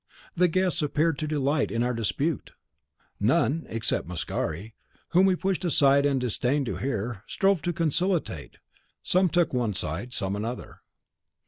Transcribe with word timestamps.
The 0.35 0.47
guests 0.47 0.81
appeared 0.81 1.19
to 1.19 1.27
delight 1.27 1.69
in 1.69 1.83
our 1.83 1.93
dispute. 1.93 2.53
None, 3.19 3.67
except 3.69 4.07
Mascari, 4.07 4.73
whom 5.09 5.27
we 5.27 5.35
pushed 5.35 5.63
aside 5.63 6.07
and 6.07 6.19
disdained 6.19 6.65
to 6.65 6.77
hear, 6.77 7.23
strove 7.27 7.61
to 7.61 7.71
conciliate; 7.71 8.57
some 9.03 9.29
took 9.29 9.53
one 9.53 9.75
side, 9.75 10.11
some 10.11 10.35
another. 10.35 10.79